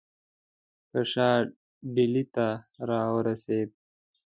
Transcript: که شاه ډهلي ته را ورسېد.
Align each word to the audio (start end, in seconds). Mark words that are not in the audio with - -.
که 0.91 0.99
شاه 1.11 1.37
ډهلي 1.93 2.23
ته 2.33 2.47
را 2.87 3.01
ورسېد. 3.15 3.69